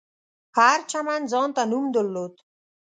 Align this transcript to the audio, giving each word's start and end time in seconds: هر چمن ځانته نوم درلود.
هر 0.57 0.79
چمن 0.91 1.21
ځانته 1.31 1.63
نوم 1.71 1.85
درلود. 1.95 2.33